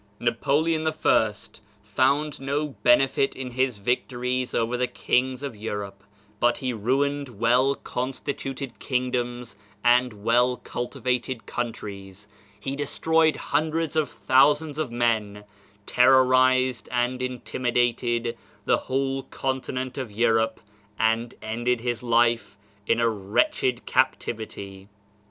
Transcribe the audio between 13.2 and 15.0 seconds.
hundreds of thousands of